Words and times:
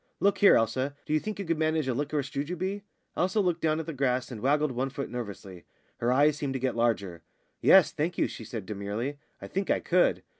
"Look 0.19 0.39
here, 0.39 0.55
Elsa, 0.55 0.95
do 1.05 1.13
you 1.13 1.19
think 1.19 1.37
you 1.37 1.45
could 1.45 1.59
manage 1.59 1.87
a 1.87 1.93
liquorice 1.93 2.31
jujube?" 2.31 2.81
Elsa 3.15 3.39
looked 3.39 3.61
down 3.61 3.79
at 3.79 3.85
the 3.85 3.93
grass 3.93 4.31
and 4.31 4.41
waggled 4.41 4.71
one 4.71 4.89
foot 4.89 5.11
nervously; 5.11 5.63
her 5.97 6.11
eyes 6.11 6.35
seemed 6.37 6.53
to 6.53 6.59
get 6.59 6.75
larger. 6.75 7.21
"Yes, 7.61 7.91
thank 7.91 8.17
you," 8.17 8.27
she 8.27 8.43
said 8.43 8.65
demurely, 8.65 9.19
"I 9.39 9.45
think 9.47 9.69
I 9.69 9.79
could." 9.79 10.23